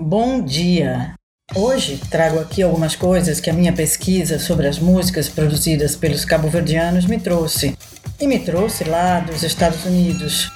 Bom 0.00 0.40
dia! 0.40 1.14
Hoje 1.56 2.00
trago 2.08 2.38
aqui 2.38 2.62
algumas 2.62 2.94
coisas 2.94 3.40
que 3.40 3.50
a 3.50 3.52
minha 3.52 3.72
pesquisa 3.72 4.38
sobre 4.38 4.68
as 4.68 4.78
músicas 4.78 5.28
produzidas 5.28 5.96
pelos 5.96 6.24
cabo-verdianos 6.24 7.04
me 7.04 7.18
trouxe. 7.18 7.76
E 8.20 8.26
me 8.28 8.38
trouxe 8.38 8.84
lá 8.84 9.18
dos 9.18 9.42
Estados 9.42 9.84
Unidos. 9.84 10.52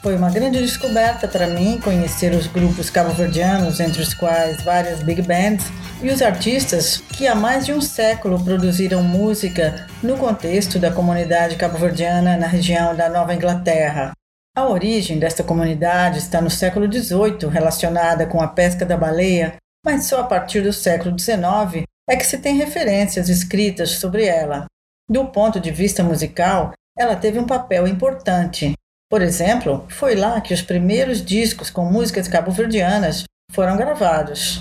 Foi 0.00 0.14
uma 0.14 0.30
grande 0.30 0.60
descoberta 0.60 1.26
para 1.26 1.48
mim 1.48 1.80
conhecer 1.82 2.32
os 2.34 2.46
grupos 2.46 2.88
cabo-verdianos, 2.88 3.80
entre 3.80 4.00
os 4.00 4.14
quais 4.14 4.62
várias 4.62 5.02
big 5.02 5.22
bands, 5.22 5.66
e 6.00 6.08
os 6.08 6.22
artistas 6.22 7.02
que 7.14 7.26
há 7.26 7.34
mais 7.34 7.66
de 7.66 7.72
um 7.72 7.80
século 7.80 8.42
produziram 8.44 9.02
música 9.02 9.88
no 10.04 10.16
contexto 10.16 10.78
da 10.78 10.92
comunidade 10.92 11.56
cabo-verdiana 11.56 12.36
na 12.36 12.46
região 12.46 12.94
da 12.94 13.08
Nova 13.08 13.34
Inglaterra. 13.34 14.12
A 14.56 14.68
origem 14.68 15.18
desta 15.18 15.42
comunidade 15.42 16.18
está 16.18 16.40
no 16.40 16.48
século 16.48 16.86
XVIII, 16.86 17.50
relacionada 17.50 18.24
com 18.24 18.40
a 18.40 18.46
pesca 18.46 18.86
da 18.86 18.96
baleia, 18.96 19.56
mas 19.84 20.06
só 20.06 20.20
a 20.20 20.24
partir 20.24 20.60
do 20.60 20.72
século 20.72 21.18
XIX 21.18 21.82
é 22.08 22.16
que 22.16 22.24
se 22.24 22.38
tem 22.38 22.56
referências 22.56 23.28
escritas 23.28 23.90
sobre 23.90 24.26
ela. 24.26 24.66
Do 25.10 25.26
ponto 25.26 25.58
de 25.58 25.72
vista 25.72 26.04
musical, 26.04 26.72
ela 26.96 27.16
teve 27.16 27.36
um 27.36 27.46
papel 27.46 27.88
importante. 27.88 28.74
Por 29.10 29.22
exemplo, 29.22 29.86
foi 29.88 30.14
lá 30.14 30.40
que 30.40 30.54
os 30.54 30.62
primeiros 30.62 31.24
discos 31.24 31.68
com 31.68 31.84
músicas 31.90 32.28
cabo-verdianas 32.28 33.24
foram 33.50 33.76
gravados. 33.76 34.58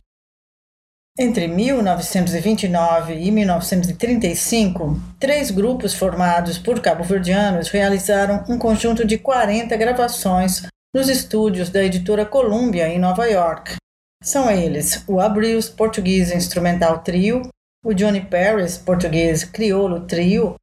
Entre 1.17 1.47
1929 1.47 3.13
e 3.13 3.29
1935, 3.29 4.99
três 5.19 5.51
grupos 5.51 5.93
formados 5.93 6.57
por 6.57 6.79
cabo-verdianos 6.79 7.69
realizaram 7.69 8.43
um 8.49 8.57
conjunto 8.57 9.05
de 9.05 9.19
40 9.19 9.77
gravações 9.77 10.63
nos 10.91 11.07
estúdios 11.09 11.69
da 11.69 11.83
editora 11.83 12.25
Columbia, 12.25 12.87
em 12.87 12.97
Nova 12.97 13.27
York. 13.27 13.75
São 14.23 14.49
eles 14.49 15.03
o 15.07 15.19
Abrios 15.19 15.69
Português 15.69 16.31
Instrumental 16.31 17.03
Trio, 17.03 17.43
o 17.85 17.93
Johnny 17.93 18.21
Paris 18.21 18.79
Português 18.79 19.43
Criolo 19.43 20.07
Trio, 20.07 20.55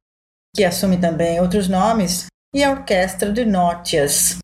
que 0.53 0.65
assume 0.65 0.97
também 0.97 1.39
outros 1.39 1.69
nomes, 1.69 2.25
e 2.53 2.61
a 2.61 2.71
Orquestra 2.71 3.31
de 3.31 3.45
Nótias. 3.45 4.39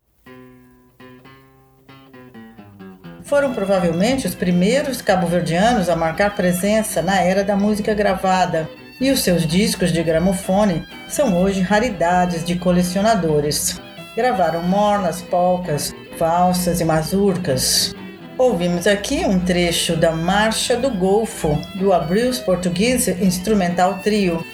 Foram 3.28 3.52
provavelmente 3.52 4.26
os 4.26 4.34
primeiros 4.34 5.02
cabo-verdianos 5.02 5.90
a 5.90 5.94
marcar 5.94 6.34
presença 6.34 7.02
na 7.02 7.20
era 7.20 7.44
da 7.44 7.54
música 7.54 7.92
gravada, 7.92 8.68
e 8.98 9.10
os 9.10 9.20
seus 9.20 9.46
discos 9.46 9.92
de 9.92 10.02
gramofone 10.02 10.82
são 11.08 11.38
hoje 11.38 11.60
raridades 11.60 12.42
de 12.42 12.56
colecionadores. 12.56 13.80
Gravaram 14.16 14.62
mornas, 14.62 15.20
polcas, 15.20 15.94
valsas 16.18 16.80
e 16.80 16.84
mazurcas. 16.84 17.94
Ouvimos 18.36 18.86
aqui 18.86 19.24
um 19.26 19.38
trecho 19.38 19.94
da 19.94 20.10
Marcha 20.10 20.74
do 20.76 20.90
Golfo, 20.90 21.60
do 21.74 21.92
Abrils 21.92 22.40
Português 22.40 23.06
Instrumental 23.08 23.98
Trio. 24.02 24.44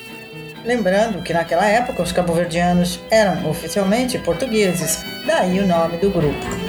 Lembrando 0.65 1.23
que 1.23 1.33
naquela 1.33 1.67
época 1.67 2.03
os 2.03 2.11
cabo-verdianos 2.11 2.99
eram 3.11 3.49
oficialmente 3.49 4.19
portugueses, 4.19 5.05
daí 5.27 5.61
o 5.61 5.67
nome 5.67 5.97
do 5.99 6.11
grupo. 6.11 6.64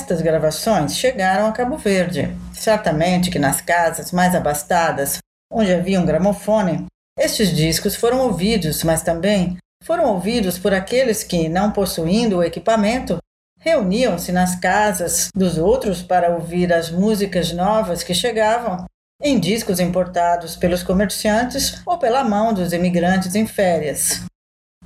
Estas 0.00 0.22
gravações 0.22 0.96
chegaram 0.96 1.46
a 1.46 1.52
Cabo 1.52 1.76
Verde. 1.76 2.34
Certamente 2.54 3.30
que 3.30 3.38
nas 3.38 3.60
casas 3.60 4.12
mais 4.12 4.34
abastadas, 4.34 5.18
onde 5.52 5.74
havia 5.74 6.00
um 6.00 6.06
gramofone, 6.06 6.86
estes 7.18 7.54
discos 7.54 7.96
foram 7.96 8.20
ouvidos, 8.20 8.82
mas 8.82 9.02
também 9.02 9.58
foram 9.84 10.06
ouvidos 10.06 10.58
por 10.58 10.72
aqueles 10.72 11.22
que, 11.22 11.50
não 11.50 11.70
possuindo 11.70 12.38
o 12.38 12.42
equipamento, 12.42 13.18
reuniam-se 13.58 14.32
nas 14.32 14.58
casas 14.58 15.28
dos 15.36 15.58
outros 15.58 16.02
para 16.02 16.30
ouvir 16.30 16.72
as 16.72 16.90
músicas 16.90 17.52
novas 17.52 18.02
que 18.02 18.14
chegavam 18.14 18.86
em 19.22 19.38
discos 19.38 19.78
importados 19.78 20.56
pelos 20.56 20.82
comerciantes 20.82 21.82
ou 21.84 21.98
pela 21.98 22.24
mão 22.24 22.54
dos 22.54 22.72
imigrantes 22.72 23.34
em 23.34 23.46
férias. 23.46 24.24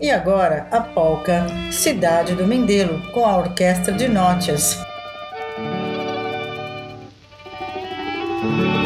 E 0.01 0.11
agora 0.11 0.67
a 0.73 0.81
polca 0.81 1.47
Cidade 1.71 2.35
do 2.35 2.49
Mindelo, 2.49 3.01
com 3.13 3.25
a 3.25 3.37
orquestra 3.39 3.93
de 3.93 4.09
Nótias, 8.45 8.75
Os 8.75 8.84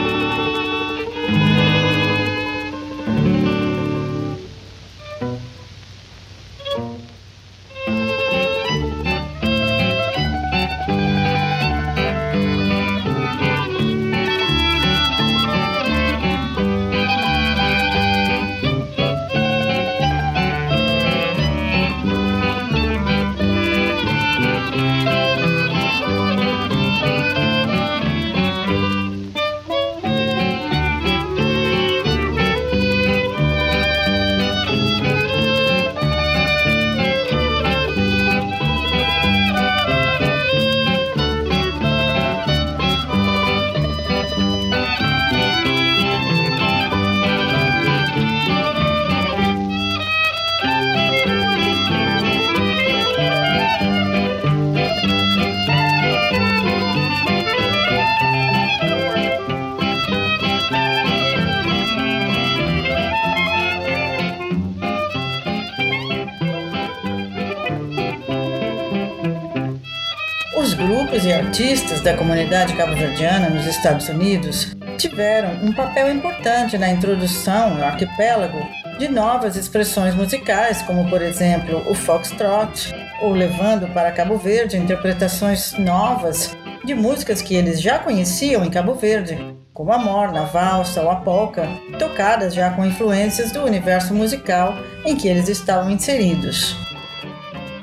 grupos 70.79 71.25
e 71.25 71.33
artistas 71.33 72.01
da 72.03 72.17
comunidade 72.17 72.73
cabo-verdiana 72.75 73.51
nos 73.51 73.67
Estados 73.67 74.09
Unidos 74.09 74.77
tiveram 74.97 75.51
um 75.65 75.73
papel 75.73 76.09
importante 76.09 76.79
na 76.79 76.89
introdução 76.89 77.75
no 77.75 77.85
arquipélago 77.85 78.65
de 78.97 79.09
novas 79.09 79.57
expressões 79.57 80.15
musicais, 80.15 80.81
como 80.83 81.11
por 81.11 81.21
exemplo 81.21 81.83
o 81.91 81.95
foxtrot, 81.95 82.95
ou 83.21 83.33
levando 83.33 83.93
para 83.93 84.13
Cabo 84.13 84.39
Verde 84.39 84.77
interpretações 84.77 85.73
novas 85.77 86.57
de 86.85 86.95
músicas 86.95 87.43
que 87.43 87.57
eles 87.57 87.83
já 87.83 87.99
conheciam 87.99 88.65
em 88.65 88.71
Cabo 88.71 88.95
Verde, 88.95 89.37
como 89.75 89.93
a 89.93 89.99
morna, 89.99 90.43
a 90.43 90.45
valsa 90.45 91.03
ou 91.03 91.11
a 91.11 91.17
polca, 91.17 91.69
tocadas 91.99 92.55
já 92.55 92.71
com 92.71 92.87
influências 92.87 93.51
do 93.51 93.65
universo 93.65 94.15
musical 94.15 94.75
em 95.05 95.17
que 95.17 95.27
eles 95.27 95.49
estavam 95.49 95.91
inseridos. 95.91 96.88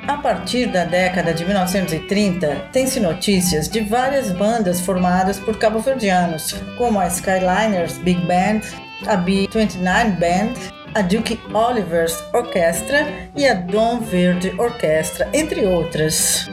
A 0.07 0.17
partir 0.17 0.67
da 0.67 0.83
década 0.83 1.33
de 1.33 1.43
1930, 1.43 2.67
tem-se 2.71 2.99
notícias 2.99 3.67
de 3.67 3.79
várias 3.79 4.31
bandas 4.31 4.79
formadas 4.79 5.39
por 5.39 5.57
cabo-verdianos, 5.57 6.53
como 6.77 6.99
a 6.99 7.07
Skyliners 7.07 7.97
Big 7.97 8.21
Band, 8.27 8.61
a 9.07 9.15
B-29 9.15 10.19
Band, 10.19 10.53
a 10.93 11.01
Duke 11.01 11.39
Oliver's 11.51 12.23
Orchestra 12.33 13.07
e 13.35 13.47
a 13.47 13.55
Dom 13.55 13.99
Verde 14.01 14.53
Orchestra, 14.59 15.27
entre 15.33 15.65
outras. 15.65 16.47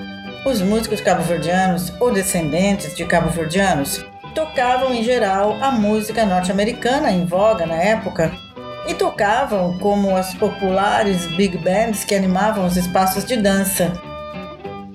Os 0.46 0.62
músicos 0.62 1.02
cabo-verdianos 1.02 1.92
ou 2.00 2.10
descendentes 2.10 2.96
de 2.96 3.04
cabo-verdianos 3.04 4.02
tocavam 4.34 4.94
em 4.94 5.04
geral 5.04 5.58
a 5.60 5.70
música 5.70 6.24
norte-americana 6.24 7.12
em 7.12 7.26
voga 7.26 7.66
na 7.66 7.76
época, 7.76 8.32
e 8.86 8.94
tocavam 8.94 9.78
como 9.78 10.16
as 10.16 10.34
populares 10.34 11.26
big 11.36 11.56
bands 11.58 12.04
que 12.04 12.14
animavam 12.14 12.66
os 12.66 12.76
espaços 12.76 13.24
de 13.24 13.36
dança. 13.36 13.92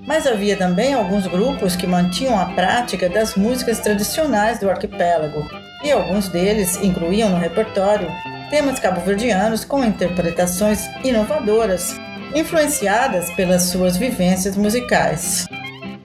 Mas 0.05 0.25
havia 0.25 0.55
também 0.55 0.93
alguns 0.93 1.27
grupos 1.27 1.75
que 1.75 1.87
mantinham 1.87 2.39
a 2.39 2.45
prática 2.47 3.09
das 3.09 3.35
músicas 3.35 3.79
tradicionais 3.79 4.59
do 4.59 4.69
arquipélago, 4.69 5.45
e 5.83 5.91
alguns 5.91 6.29
deles 6.29 6.77
incluíam 6.81 7.29
no 7.29 7.37
repertório 7.37 8.09
temas 8.49 8.79
cabo-verdianos 8.79 9.65
com 9.65 9.83
interpretações 9.83 10.87
inovadoras, 11.03 11.95
influenciadas 12.33 13.29
pelas 13.31 13.63
suas 13.63 13.97
vivências 13.97 14.55
musicais. 14.55 15.45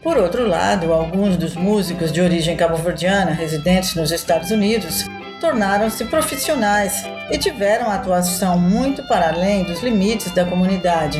Por 0.03 0.17
outro 0.17 0.49
lado, 0.49 0.93
alguns 0.93 1.37
dos 1.37 1.55
músicos 1.55 2.11
de 2.11 2.21
origem 2.21 2.57
cabo-verdiana 2.57 3.31
residentes 3.31 3.95
nos 3.95 4.11
Estados 4.11 4.51
Unidos 4.51 5.05
tornaram-se 5.43 6.05
profissionais 6.05 7.05
e 7.29 7.37
tiveram 7.37 7.91
atuação 7.91 8.57
muito 8.57 9.03
para 9.09 9.31
além 9.31 9.65
dos 9.65 9.83
limites 9.83 10.31
da 10.31 10.45
comunidade, 10.45 11.19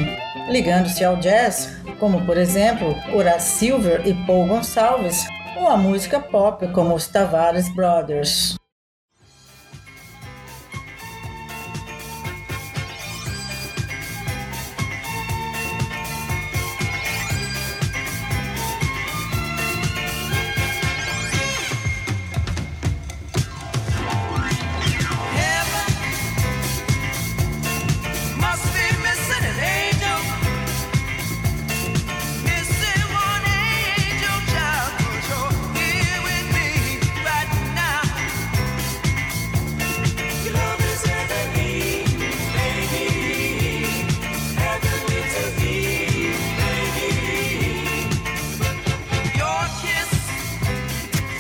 ligando-se 0.49 1.05
ao 1.05 1.17
jazz, 1.17 1.77
como 1.99 2.25
por 2.25 2.37
exemplo 2.37 2.97
Horace 3.13 3.59
Silver 3.59 4.07
e 4.07 4.15
Paul 4.25 4.47
Gonçalves, 4.47 5.27
ou 5.59 5.67
a 5.67 5.77
música 5.77 6.21
pop 6.21 6.69
como 6.69 6.95
os 6.95 7.09
Tavares 7.09 7.69
Brothers. 7.75 8.55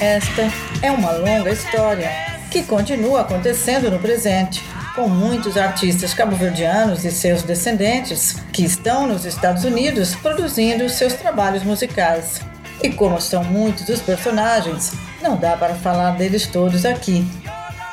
Esta 0.02 0.50
é 0.82 0.90
uma 0.90 1.12
longa 1.12 1.52
história 1.52 2.10
que 2.50 2.64
continua 2.64 3.20
acontecendo 3.20 3.88
no 3.88 4.00
presente, 4.00 4.60
com 4.96 5.08
muitos 5.08 5.56
artistas 5.56 6.12
cabo-verdianos 6.12 7.04
e 7.04 7.12
seus 7.12 7.44
descendentes 7.44 8.32
que 8.52 8.64
estão 8.64 9.06
nos 9.06 9.25
Estados 9.25 9.62
Unidos 9.62 10.16
produzindo 10.16 10.88
seus 10.88 11.12
trabalhos 11.12 11.62
musicais. 11.62 12.40
E 12.82 12.90
como 12.90 13.20
são 13.20 13.44
muitos 13.44 13.88
os 13.88 14.02
personagens, 14.02 14.93
não 15.22 15.37
dá 15.37 15.56
para 15.56 15.76
falar 15.76 16.16
deles 16.16 16.49
todos 16.49 16.84
aqui. 16.84 17.25